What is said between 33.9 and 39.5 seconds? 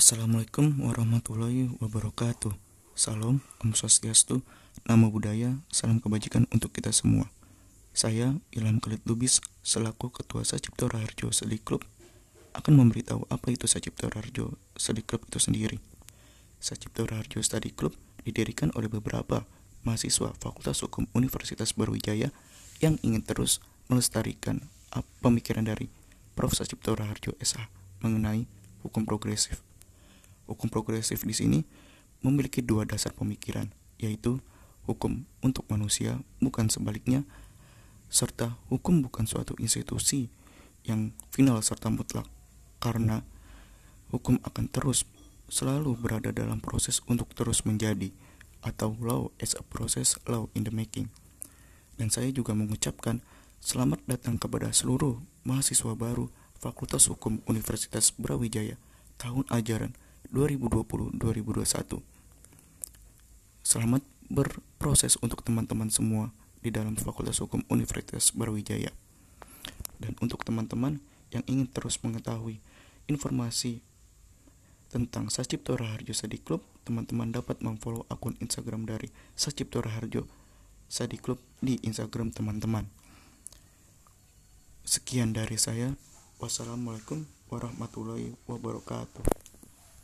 yaitu hukum untuk manusia bukan sebaliknya, serta hukum bukan